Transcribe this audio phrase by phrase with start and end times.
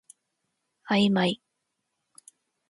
[0.85, 1.43] あいまい